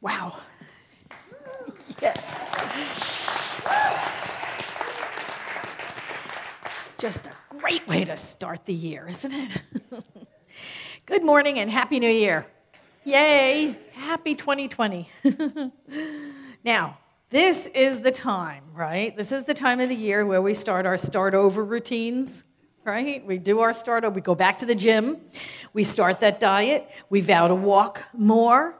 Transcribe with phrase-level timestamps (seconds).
[0.00, 0.36] Wow.
[2.00, 2.38] Yes.
[6.98, 9.62] Just a great way to start the year, isn't it?
[11.06, 12.46] Good morning and Happy New Year.
[13.04, 13.76] Yay!
[13.92, 15.08] Happy 2020.
[16.64, 16.98] now,
[17.30, 19.16] this is the time, right?
[19.16, 22.44] This is the time of the year where we start our start over routines,
[22.84, 23.24] right?
[23.26, 25.18] We do our start over, we go back to the gym,
[25.72, 28.76] we start that diet, we vow to walk more,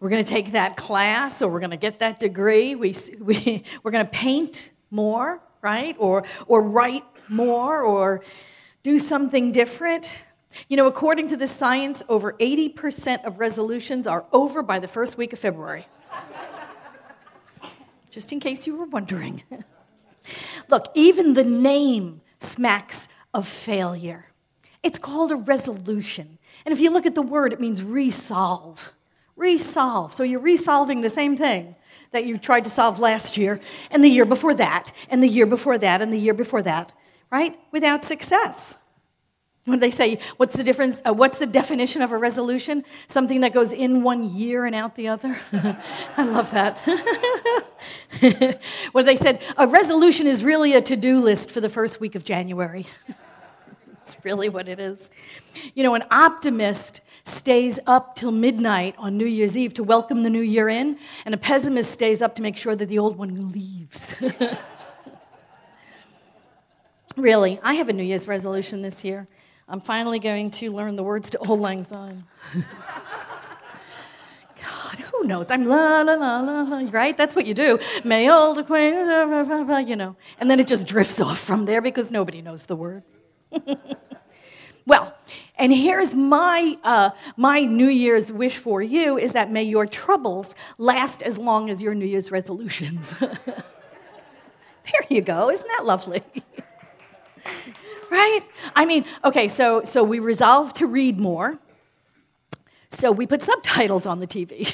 [0.00, 2.74] we're going to take that class or we're going to get that degree.
[2.74, 5.96] We, we, we're going to paint more, right?
[5.98, 8.22] Or, or write more or
[8.82, 10.14] do something different.
[10.68, 15.16] You know, according to the science, over 80% of resolutions are over by the first
[15.16, 15.86] week of February.
[18.10, 19.42] Just in case you were wondering.
[20.70, 24.26] Look, even the name smacks of failure.
[24.82, 26.38] It's called a resolution.
[26.64, 28.92] And if you look at the word, it means resolve.
[29.36, 30.12] Resolve.
[30.12, 31.74] So you're resolving the same thing
[32.12, 35.46] that you tried to solve last year, and the year before that, and the year
[35.46, 36.92] before that, and the year before that,
[37.30, 37.58] right?
[37.72, 38.76] Without success.
[39.64, 40.18] What do they say?
[40.36, 41.00] What's the difference?
[41.06, 42.84] Uh, what's the definition of a resolution?
[43.06, 45.38] Something that goes in one year and out the other?
[46.16, 46.78] I love that.
[48.92, 52.14] what they said, a resolution is really a to do list for the first week
[52.14, 52.86] of January.
[54.04, 55.10] It's really what it is.
[55.72, 60.30] You know, an optimist stays up till midnight on New Year's Eve to welcome the
[60.30, 63.50] new year in, and a pessimist stays up to make sure that the old one
[63.50, 64.22] leaves.
[67.16, 69.26] really, I have a New Year's resolution this year.
[69.66, 72.24] I'm finally going to learn the words to Auld Lang Syne.
[74.62, 75.50] God, who knows?
[75.50, 77.16] I'm la la la la, right?
[77.16, 77.78] That's what you do.
[78.04, 80.16] May old acquaintance, you know.
[80.38, 83.18] And then it just drifts off from there because nobody knows the words.
[84.86, 85.16] well,
[85.56, 90.54] and here's my, uh, my New Year's wish for you is that may your troubles
[90.78, 93.18] last as long as your New Year's resolutions.
[93.18, 93.32] there
[95.08, 95.50] you go.
[95.50, 96.22] Isn't that lovely?
[98.10, 98.40] right?
[98.74, 101.58] I mean, okay, so, so we resolved to read more.
[102.90, 104.72] So we put subtitles on the TV.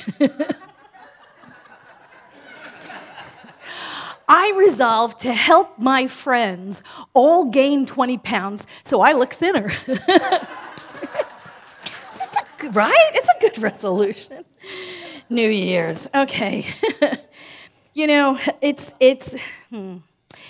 [4.32, 9.72] I resolved to help my friends all gain 20 pounds so I look thinner.
[9.88, 10.06] it's
[12.20, 13.10] a, right?
[13.14, 14.44] It's a good resolution.
[15.28, 16.08] New Year's.
[16.14, 16.64] Okay.
[17.94, 19.34] you know, it's, it's,
[19.68, 19.96] hmm,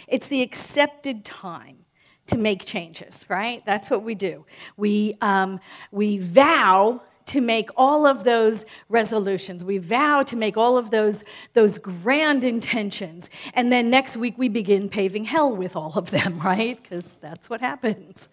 [0.07, 1.79] it's the accepted time
[2.27, 3.65] to make changes, right?
[3.65, 4.45] That's what we do.
[4.77, 5.59] We, um,
[5.91, 9.63] we vow to make all of those resolutions.
[9.63, 13.31] We vow to make all of those, those grand intentions.
[13.55, 16.77] And then next week we begin paving hell with all of them, right?
[16.83, 18.31] Because that's what happens.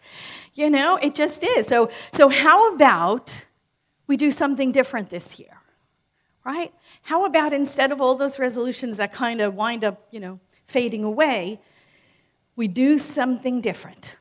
[0.55, 1.67] You know, it just is.
[1.67, 3.45] So, so how about
[4.07, 5.61] we do something different this year,
[6.43, 6.73] right?
[7.03, 11.03] How about instead of all those resolutions that kind of wind up, you know, fading
[11.03, 11.59] away,
[12.55, 14.15] we do something different?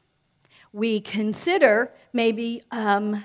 [0.70, 3.24] We consider maybe um,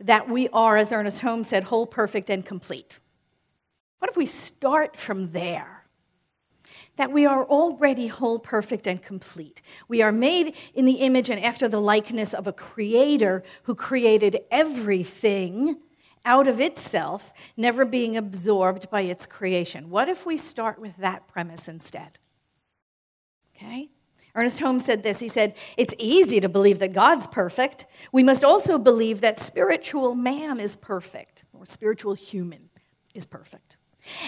[0.00, 3.00] that we are, as Ernest Holmes said, whole, perfect, and complete?
[3.98, 5.86] What if we start from there?
[6.96, 9.62] That we are already whole, perfect, and complete.
[9.88, 14.38] We are made in the image and after the likeness of a creator who created
[14.50, 15.76] everything
[16.24, 19.90] out of itself, never being absorbed by its creation.
[19.90, 22.18] What if we start with that premise instead?
[23.56, 23.90] Okay?
[24.34, 25.20] Ernest Holmes said this.
[25.20, 27.86] He said, It's easy to believe that God's perfect.
[28.12, 32.70] We must also believe that spiritual man is perfect, or spiritual human
[33.14, 33.76] is perfect.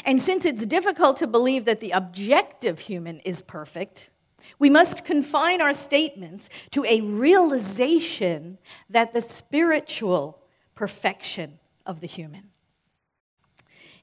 [0.05, 4.11] And since it's difficult to believe that the objective human is perfect,
[4.59, 10.43] we must confine our statements to a realization that the spiritual
[10.75, 12.51] perfection of the human.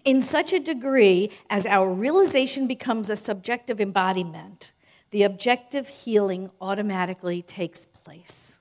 [0.05, 4.71] In such a degree as our realization becomes a subjective embodiment,
[5.11, 8.57] the objective healing automatically takes place.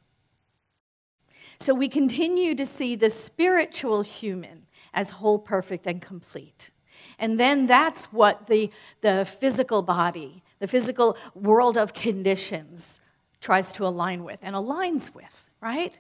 [1.59, 6.71] So we continue to see the spiritual human as whole, perfect, and complete.
[7.19, 13.01] And then that's what the, the physical body, the physical world of conditions,
[13.41, 15.99] tries to align with and aligns with, right?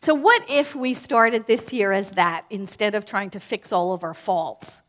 [0.00, 3.92] So, what if we started this year as that instead of trying to fix all
[3.92, 4.82] of our faults?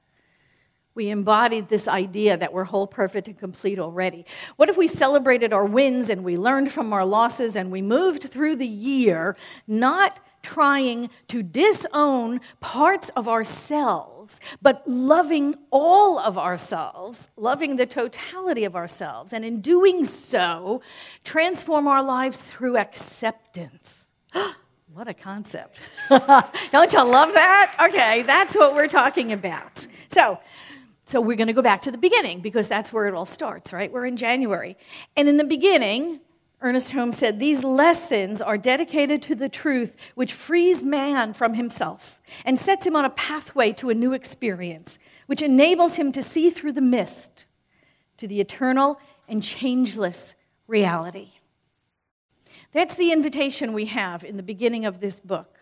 [0.96, 4.26] We embodied this idea that we're whole, perfect, and complete already.
[4.56, 8.24] What if we celebrated our wins and we learned from our losses and we moved
[8.24, 9.36] through the year
[9.68, 18.64] not trying to disown parts of ourselves, but loving all of ourselves, loving the totality
[18.64, 20.82] of ourselves, and in doing so,
[21.24, 24.10] transform our lives through acceptance?
[24.94, 25.78] What a concept.
[26.72, 27.76] Don't you love that?
[27.84, 29.86] Okay, that's what we're talking about.
[30.08, 30.40] So,
[31.06, 33.72] so we're going to go back to the beginning because that's where it all starts,
[33.72, 33.92] right?
[33.92, 34.76] We're in January.
[35.16, 36.20] And in the beginning,
[36.62, 42.20] Ernest Holmes said, These lessons are dedicated to the truth which frees man from himself
[42.44, 44.98] and sets him on a pathway to a new experience,
[45.28, 47.46] which enables him to see through the mist
[48.18, 50.34] to the eternal and changeless
[50.68, 51.30] reality.
[52.72, 55.55] That's the invitation we have in the beginning of this book,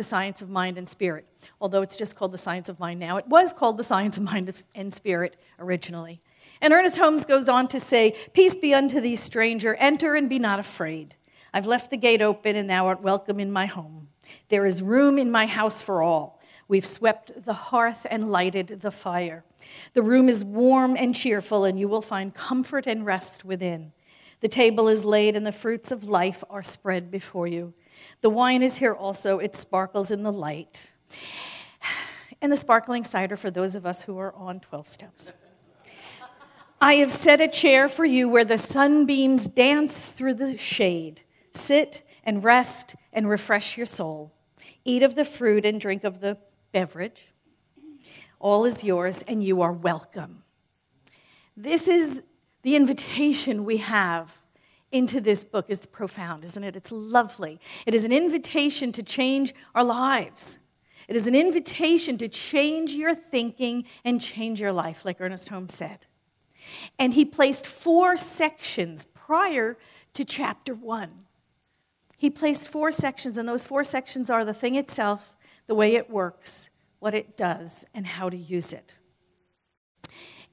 [0.00, 1.26] The Science of Mind and Spirit.
[1.60, 4.22] Although it's just called The Science of Mind now, it was called The Science of
[4.22, 6.22] Mind and Spirit originally.
[6.62, 10.38] And Ernest Holmes goes on to say, Peace be unto thee, stranger, enter and be
[10.38, 11.16] not afraid.
[11.52, 14.08] I've left the gate open, and thou art welcome in my home.
[14.48, 16.40] There is room in my house for all.
[16.66, 19.44] We've swept the hearth and lighted the fire.
[19.92, 23.92] The room is warm and cheerful, and you will find comfort and rest within.
[24.40, 27.74] The table is laid, and the fruits of life are spread before you.
[28.20, 30.92] The wine is here also, it sparkles in the light.
[32.42, 35.32] And the sparkling cider for those of us who are on 12 steps.
[36.80, 41.20] I have set a chair for you where the sunbeams dance through the shade.
[41.52, 44.32] Sit and rest and refresh your soul.
[44.86, 46.38] Eat of the fruit and drink of the
[46.72, 47.34] beverage.
[48.38, 50.42] All is yours, and you are welcome.
[51.54, 52.22] This is
[52.62, 54.39] the invitation we have
[54.92, 56.76] into this book is profound, isn't it?
[56.76, 57.60] It's lovely.
[57.86, 60.58] It is an invitation to change our lives.
[61.08, 65.74] It is an invitation to change your thinking and change your life, like Ernest Holmes
[65.74, 66.06] said.
[66.98, 69.76] And he placed four sections prior
[70.14, 71.26] to chapter one.
[72.16, 75.36] He placed four sections, and those four sections are the thing itself,
[75.66, 78.94] the way it works, what it does, and how to use it.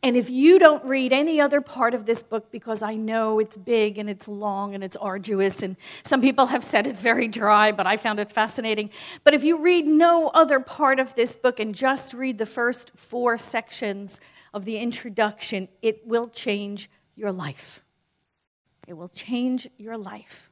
[0.04, 3.58] And if you don't read any other part of this book, because I know it's
[3.58, 7.72] big and it's long and it's arduous, and some people have said it's very dry,
[7.72, 8.92] but I found it fascinating.
[9.24, 12.92] But if you read no other part of this book and just read the first
[12.96, 14.20] four sections,
[14.54, 17.84] of the introduction, it will change your life.
[18.88, 20.50] It will change your life.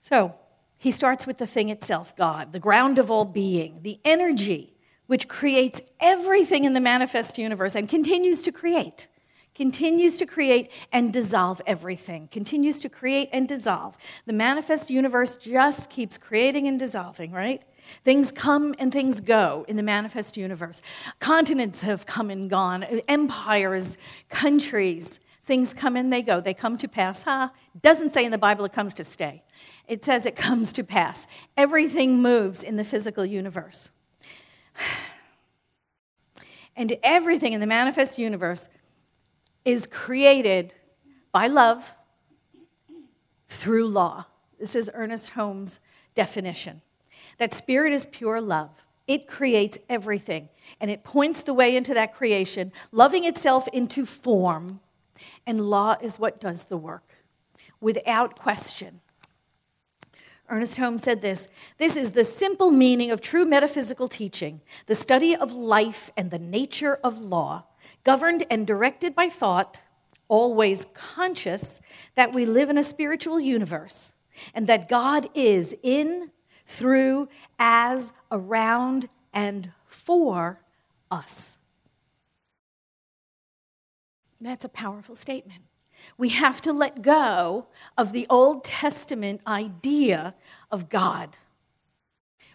[0.00, 0.34] So,
[0.78, 4.69] he starts with the thing itself God, the ground of all being, the energy
[5.10, 9.08] which creates everything in the manifest universe and continues to create,
[9.56, 13.96] continues to create and dissolve everything, continues to create and dissolve.
[14.26, 17.60] The manifest universe just keeps creating and dissolving, right?
[18.04, 20.80] Things come and things go in the manifest universe.
[21.18, 23.98] Continents have come and gone, empires,
[24.28, 26.40] countries, things come and they go.
[26.40, 27.24] They come to pass.
[27.24, 27.48] Huh?
[27.82, 29.42] Doesn't say in the Bible it comes to stay.
[29.88, 31.26] It says it comes to pass.
[31.56, 33.90] Everything moves in the physical universe.
[36.76, 38.70] And everything in the manifest universe
[39.66, 40.72] is created
[41.32, 41.94] by love
[43.48, 44.26] through law.
[44.58, 45.80] This is Ernest Holmes'
[46.14, 46.80] definition.
[47.38, 48.70] That spirit is pure love.
[49.06, 50.48] It creates everything,
[50.80, 54.80] and it points the way into that creation, loving itself into form,
[55.46, 57.24] and law is what does the work,
[57.80, 59.00] without question.
[60.50, 61.48] Ernest Holmes said this
[61.78, 66.38] This is the simple meaning of true metaphysical teaching, the study of life and the
[66.38, 67.64] nature of law,
[68.02, 69.80] governed and directed by thought,
[70.28, 71.80] always conscious
[72.16, 74.12] that we live in a spiritual universe,
[74.52, 76.30] and that God is in
[76.66, 80.60] through, as, around, and for
[81.10, 81.56] us.
[84.40, 85.62] That's a powerful statement.
[86.18, 87.66] We have to let go
[87.96, 90.34] of the Old Testament idea
[90.70, 91.36] of God.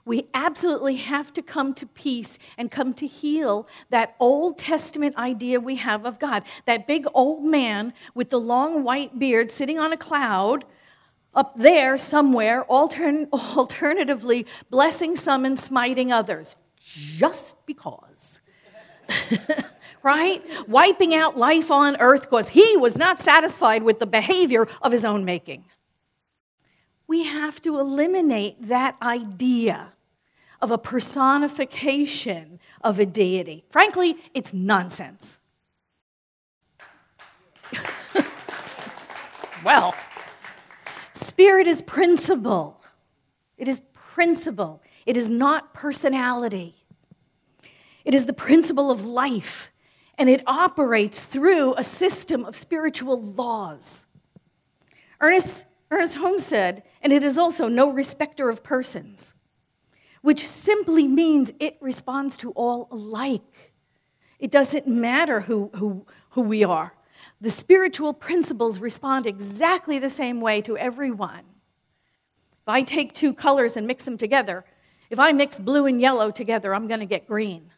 [0.05, 5.59] We absolutely have to come to peace and come to heal that Old Testament idea
[5.59, 6.43] we have of God.
[6.65, 10.63] That big old man with the long white beard sitting on a cloud
[11.33, 18.41] up there somewhere, altern- alternatively, blessing some and smiting others, just because.
[20.05, 20.41] right?
[20.69, 25.03] Wiping out life on earth because he was not satisfied with the behavior of his
[25.03, 25.65] own making.
[27.07, 29.93] We have to eliminate that idea
[30.61, 33.65] of a personification of a deity.
[33.69, 35.39] Frankly, it's nonsense.
[39.65, 39.95] well,
[41.13, 42.81] Spirit is principle.
[43.57, 44.83] It is principle.
[45.05, 46.75] It is not personality.
[48.03, 49.71] It is the principle of life,
[50.17, 54.07] and it operates through a system of spiritual laws.
[55.19, 59.33] Ernest, Ernest Holmes said, and it is also no respecter of persons,
[60.21, 63.73] which simply means it responds to all alike.
[64.39, 66.93] It doesn't matter who, who, who we are.
[67.41, 71.43] The spiritual principles respond exactly the same way to everyone.
[72.53, 74.65] If I take two colors and mix them together,
[75.09, 77.71] if I mix blue and yellow together, I'm going to get green.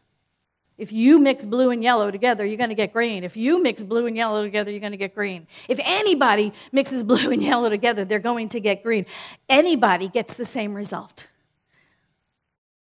[0.78, 3.24] If you mix blue and yellow together, you're going to get green.
[3.24, 5.48] If you mix blue and yellow together, you're going to get green.
[5.68, 9.04] If anybody mixes blue and yellow together, they're going to get green.
[9.48, 11.26] Anybody gets the same result.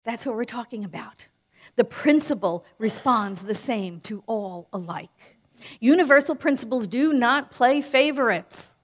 [0.03, 1.29] That's what we're talking about.
[1.77, 5.37] The principle responds the same to all alike.
[5.81, 8.77] Universal principles do not play favorites.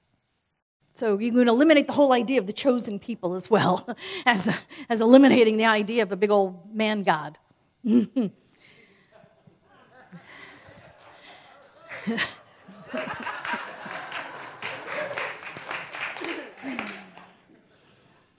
[0.95, 5.00] So you can eliminate the whole idea of the chosen people as well as, as
[5.00, 7.38] eliminating the idea of a big old man God.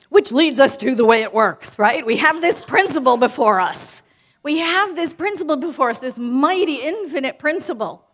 [0.09, 2.05] Which leads us to the way it works, right?
[2.05, 4.03] We have this principle before us.
[4.43, 8.05] We have this principle before us, this mighty, infinite principle.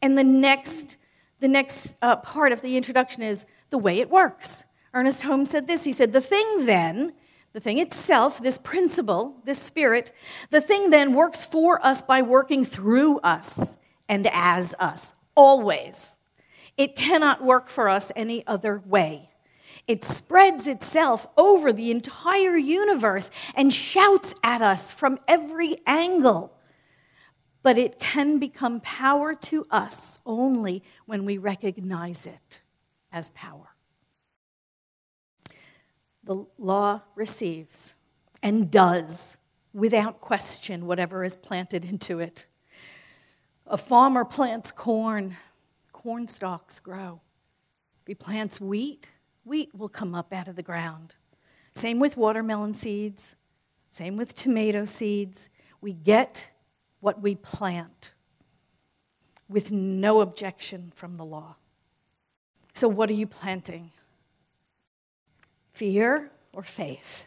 [0.00, 0.96] And the next,
[1.40, 4.64] the next uh, part of the introduction is the way it works.
[4.94, 7.12] Ernest Holmes said this He said, The thing then,
[7.52, 10.12] the thing itself, this principle, this spirit,
[10.50, 13.76] the thing then works for us by working through us
[14.10, 16.16] and as us, always.
[16.76, 19.30] It cannot work for us any other way.
[19.86, 26.52] It spreads itself over the entire universe and shouts at us from every angle.
[27.62, 32.62] But it can become power to us only when we recognize it
[33.12, 33.76] as power.
[36.24, 37.94] The law receives
[38.42, 39.36] and does,
[39.72, 42.46] without question, whatever is planted into it.
[43.72, 45.36] A farmer plants corn,
[45.92, 47.20] corn stalks grow.
[48.02, 49.12] If he plants wheat,
[49.44, 51.14] wheat will come up out of the ground.
[51.76, 53.36] Same with watermelon seeds,
[53.88, 55.50] same with tomato seeds.
[55.80, 56.50] We get
[56.98, 58.10] what we plant
[59.48, 61.54] with no objection from the law.
[62.74, 63.92] So, what are you planting?
[65.72, 67.26] Fear or faith?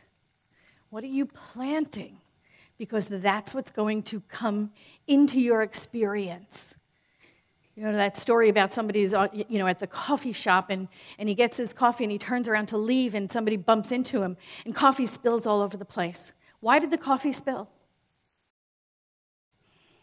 [0.90, 2.18] What are you planting?
[2.77, 4.72] Because that's what's going to come
[5.08, 6.75] into your experience.
[7.75, 10.88] You know, that story about somebody's, uh, you know, at the coffee shop and,
[11.18, 14.22] and he gets his coffee and he turns around to leave and somebody bumps into
[14.22, 16.34] him and coffee spills all over the place.
[16.60, 17.70] Why did the coffee spill?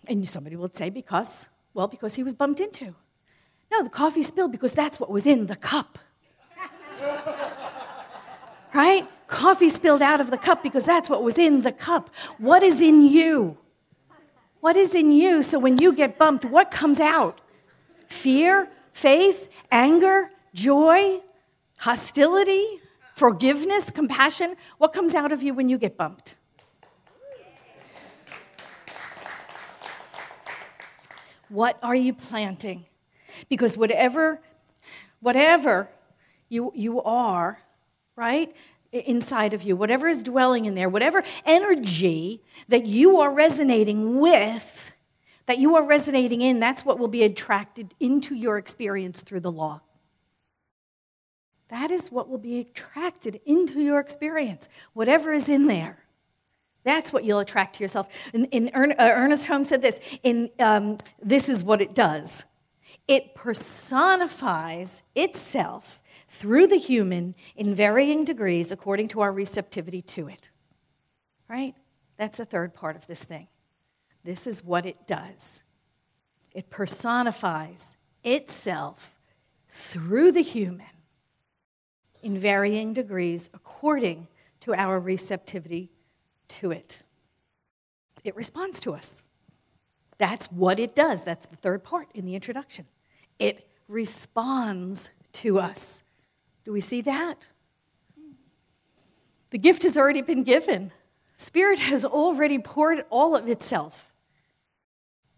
[0.09, 2.97] And somebody would say, because, well, because he was bumped into.
[3.71, 5.99] No, the coffee spilled because that's what was in the cup.
[8.75, 9.07] right?
[9.31, 12.11] Coffee spilled out of the cup because that's what was in the cup.
[12.39, 13.57] What is in you?
[14.59, 15.43] What is in you?
[15.43, 17.41] So when you get bumped, what comes out?
[18.09, 21.21] Fear, faith, anger, joy,
[21.79, 22.81] hostility,
[23.15, 24.57] forgiveness, compassion.
[24.79, 26.37] What comes out of you when you get bumped?
[31.49, 32.85] What are you planting?
[33.49, 34.41] Because whatever,
[35.21, 35.89] whatever
[36.49, 37.61] you, you are,
[38.17, 38.55] right?
[38.93, 44.93] Inside of you, whatever is dwelling in there, whatever energy that you are resonating with,
[45.47, 49.53] that you are resonating in, that's what will be attracted into your experience through the
[49.53, 49.81] law.
[51.69, 55.99] That is what will be attracted into your experience, whatever is in there.
[56.83, 58.09] That's what you'll attract to yourself.
[58.33, 62.45] In, in uh, Ernest Holmes said this in, um, This is what it does
[63.07, 66.00] it personifies itself
[66.31, 70.51] through the human in varying degrees according to our receptivity to it.
[71.49, 71.75] Right?
[72.17, 73.49] That's a third part of this thing.
[74.23, 75.63] This is what it does
[76.53, 79.21] it personifies itself
[79.69, 80.87] through the human
[82.23, 84.27] in varying degrees according
[84.59, 85.91] to our receptivity
[86.49, 87.03] to it.
[88.25, 89.23] It responds to us.
[90.19, 91.23] That's what it does.
[91.23, 92.87] That's the third part in the introduction.
[93.39, 96.03] It responds to us.
[96.71, 97.49] Do we see that?
[99.51, 100.93] The gift has already been given.
[101.35, 104.13] Spirit has already poured all of itself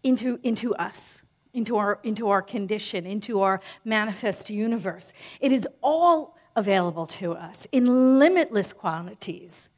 [0.03, 5.11] into, into us, into our, into our condition, into our manifest universe.
[5.41, 9.71] It is all available to us in limitless quantities.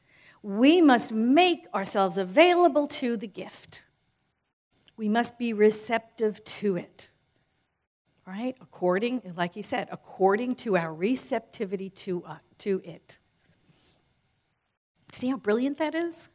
[0.43, 3.85] We must make ourselves available to the gift.
[4.97, 7.11] We must be receptive to it
[8.25, 8.55] right?
[8.59, 13.19] According, like he said, according to our receptivity to, uh, to it.
[15.11, 16.29] See how brilliant that is?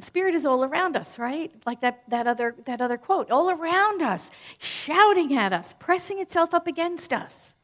[0.00, 1.52] Spirit is all around us, right?
[1.66, 6.52] Like that, that, other, that other quote, all around us, shouting at us, pressing itself
[6.52, 7.54] up against us.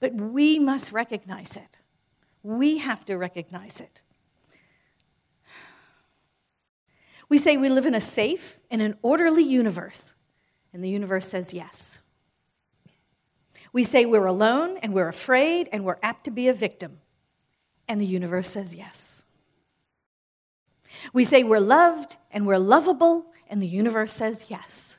[0.00, 1.78] But we must recognize it.
[2.42, 4.02] We have to recognize it.
[7.28, 10.14] We say we live in a safe and an orderly universe.
[10.76, 12.00] And the universe says yes.
[13.72, 16.98] We say we're alone and we're afraid and we're apt to be a victim.
[17.88, 19.22] And the universe says yes.
[21.14, 24.98] We say we're loved and we're lovable, and the universe says yes.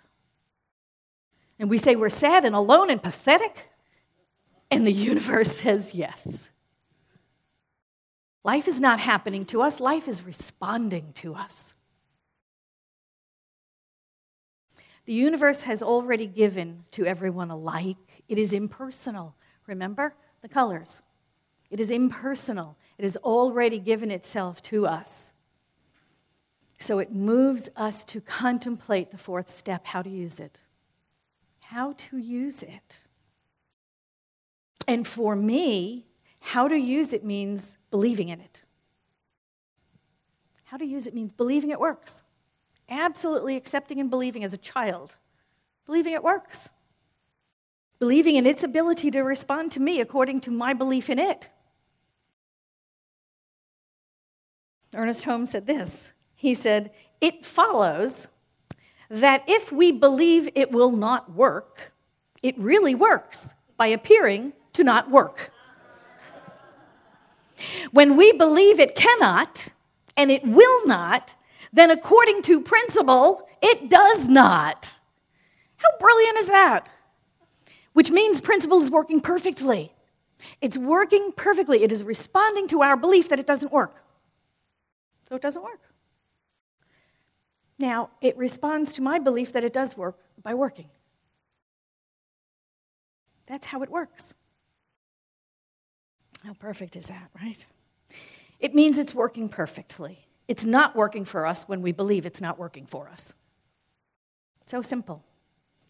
[1.59, 3.69] And we say we're sad and alone and pathetic,
[4.71, 6.49] and the universe says yes.
[8.43, 11.75] Life is not happening to us, life is responding to us.
[15.07, 18.23] The universe has already given to everyone alike.
[18.27, 19.35] It is impersonal.
[19.65, 21.01] Remember the colors?
[21.69, 22.77] It is impersonal.
[22.97, 25.31] It has already given itself to us.
[26.77, 30.59] So it moves us to contemplate the fourth step how to use it.
[31.61, 32.99] How to use it.
[34.89, 36.05] And for me,
[36.41, 38.63] how to use it means believing in it.
[40.65, 42.23] How to use it means believing it works
[42.89, 45.17] absolutely accepting and believing as a child,
[45.85, 46.69] believing it works,
[47.99, 51.49] believing in its ability to respond to me according to my belief in it.
[54.95, 56.13] Ernest Holmes said this.
[56.35, 58.27] He said, It follows
[59.09, 61.93] that if we believe it will not work,
[62.43, 65.51] it really works by appearing to not work.
[67.91, 69.69] When we believe it cannot
[70.15, 71.35] and it will not,
[71.73, 74.99] then according to principle, it does not.
[75.77, 76.89] How brilliant is that?
[77.93, 79.93] Which means principle is working perfectly.
[80.61, 81.83] It's working perfectly.
[81.83, 84.03] It is responding to our belief that it doesn't work.
[85.29, 85.81] So it doesn't work.
[87.79, 90.89] Now, it responds to my belief that it does work by working.
[93.45, 94.33] That's how it works.
[96.43, 97.65] How perfect is that, right?
[98.59, 100.26] It means it's working perfectly.
[100.47, 103.33] It's not working for us when we believe it's not working for us.
[104.65, 105.23] So simple.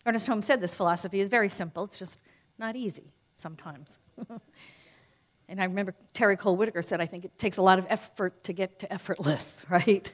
[0.06, 2.20] Ernest Holmes said this philosophy is very simple, it's just
[2.58, 4.00] not easy sometimes.
[5.50, 8.44] and I remember Terry Cole Whittaker said, I think it takes a lot of effort
[8.46, 9.88] to get to effortless, right?
[9.88, 10.14] It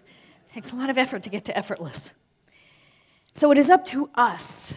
[0.53, 2.11] takes a lot of effort to get to effortless.
[3.33, 4.75] So it is up to us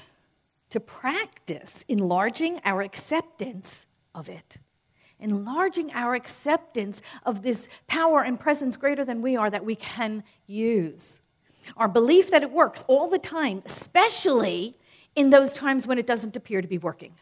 [0.71, 4.59] to practice enlarging our acceptance of it
[5.19, 10.23] enlarging our acceptance of this power and presence greater than we are that we can
[10.47, 11.21] use.
[11.77, 14.77] Our belief that it works all the time, especially
[15.15, 17.15] in those times when it doesn't appear to be working.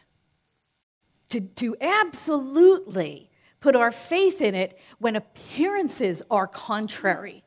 [1.29, 3.29] To, to absolutely
[3.59, 7.43] put our faith in it when appearances are contrary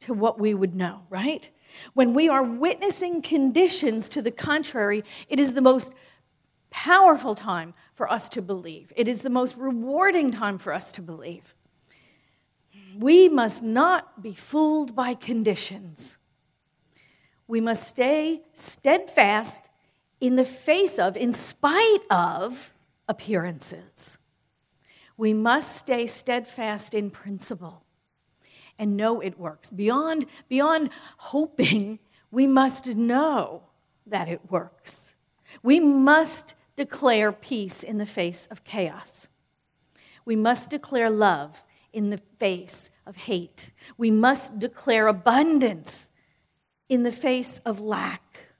[0.00, 1.50] to what we would know, right?
[1.94, 5.94] When we are witnessing conditions to the contrary, it is the most
[6.88, 8.94] powerful time for us to believe.
[8.96, 11.54] It is the most rewarding time for us to believe.
[12.98, 16.16] We must not be fooled by conditions.
[17.46, 19.68] We must stay steadfast
[20.18, 22.72] in the face of, in spite of,
[23.06, 24.16] appearances.
[25.18, 27.84] We must stay steadfast in principle
[28.78, 29.70] and know it works.
[29.70, 31.98] Beyond, beyond hoping,
[32.30, 33.64] we must know
[34.06, 35.14] that it works.
[35.62, 39.26] We must declare peace in the face of chaos.
[40.24, 43.72] We must declare love in the face of hate.
[43.96, 46.08] We must declare abundance
[46.88, 48.52] in the face of lack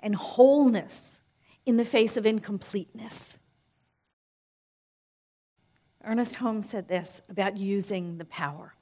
[0.00, 1.20] and wholeness
[1.66, 3.36] in the face of incompleteness.
[6.04, 8.74] Ernest Holmes said this about using the power.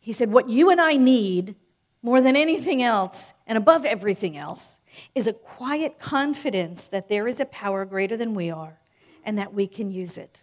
[0.00, 1.54] He said, What you and I need
[2.02, 4.80] more than anything else and above everything else
[5.14, 8.78] is a quiet confidence that there is a power greater than we are
[9.24, 10.42] and that we can use it.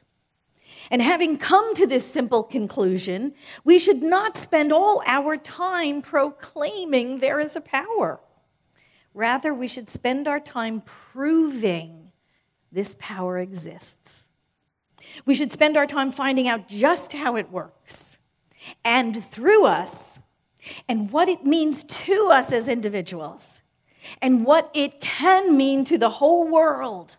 [0.91, 3.33] And having come to this simple conclusion,
[3.63, 8.19] we should not spend all our time proclaiming there is a power.
[9.13, 12.11] Rather, we should spend our time proving
[12.71, 14.29] this power exists.
[15.25, 18.17] We should spend our time finding out just how it works
[18.83, 20.19] and through us
[20.87, 23.58] and what it means to us as individuals
[24.21, 27.17] and what it can mean to the whole world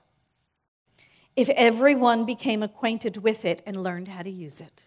[1.36, 4.82] if everyone became acquainted with it and learned how to use it.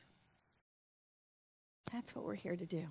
[1.92, 2.88] That's what we're here to do.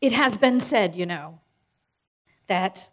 [0.00, 1.38] It has been said, you know,
[2.46, 2.90] that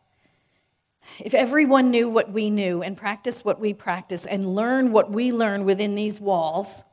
[1.19, 5.31] if everyone knew what we knew and practiced what we practice and learned what we
[5.31, 6.83] learn within these walls,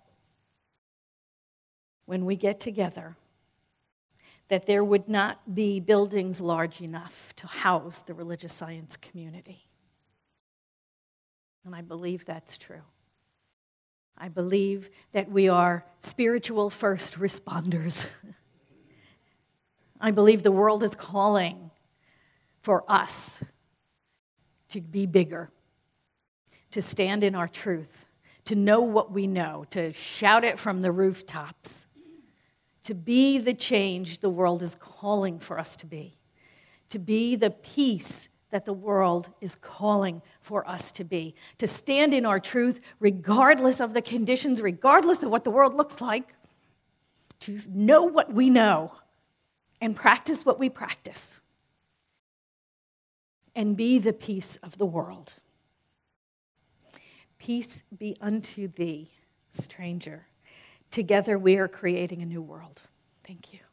[2.07, 3.17] when we get together,
[4.49, 9.67] that there would not be buildings large enough to house the religious science community.
[11.65, 12.83] And I believe that's true.
[14.17, 18.07] I believe that we are spiritual first responders.
[20.01, 21.71] I believe the world is calling
[22.63, 23.43] for us
[24.71, 25.51] to be bigger,
[26.71, 28.07] to stand in our truth,
[28.45, 31.86] to know what we know, to shout it from the rooftops,
[32.87, 36.15] to be the change the world is calling for us to be,
[36.89, 42.15] to be the peace that the world is calling for us to be, to stand
[42.15, 46.35] in our truth regardless of the conditions, regardless of what the world looks like,
[47.41, 48.93] to know what we know
[49.81, 51.41] and practice what we practice,
[53.57, 55.35] and be the peace of the world.
[57.37, 59.11] Peace be unto thee,
[59.51, 60.29] stranger.
[60.91, 62.83] Together we are creating a new world.
[63.25, 63.66] Thank you.